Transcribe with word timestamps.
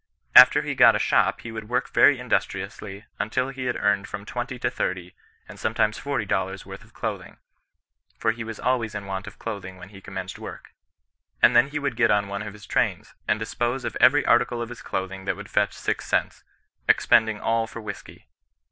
After 0.33 0.63
he 0.63 0.73
got 0.73 0.95
a 0.95 0.97
shop 0.97 1.41
he 1.41 1.51
would 1.51 1.69
work 1.69 1.87
very 1.93 2.17
industriously 2.19 3.05
until 3.19 3.49
he 3.49 3.65
had 3.65 3.75
earned 3.75 4.07
from 4.07 4.25
twenty 4.25 4.57
to 4.57 4.71
thirty, 4.71 5.13
aiad 5.47 5.59
sometimes 5.59 5.99
forty 5.99 6.25
dollars 6.25 6.65
worth 6.65 6.83
of 6.83 6.91
clothing 6.91 7.37
(for 8.17 8.31
he 8.31 8.43
was 8.43 8.59
always 8.59 8.95
in 8.95 9.05
want 9.05 9.27
of 9.27 9.37
clothing 9.37 9.77
when 9.77 9.89
he 9.89 10.01
commenced 10.01 10.39
work); 10.39 10.73
and 11.39 11.55
then 11.55 11.67
he 11.67 11.77
would 11.77 11.95
get 11.95 12.09
on 12.09 12.27
one 12.27 12.41
of 12.41 12.53
his 12.53 12.65
trains, 12.65 13.13
and 13.27 13.37
dispose 13.37 13.85
of 13.85 13.95
every 14.01 14.25
article 14.25 14.59
of 14.59 14.69
his 14.69 14.81
clothing 14.81 15.25
that 15.25 15.35
would 15.35 15.51
fetch 15.51 15.73
six 15.73 16.07
cents, 16.07 16.43
expending 16.89 17.39
all 17.39 17.67
for 17.67 17.79
whiskey. 17.79 18.27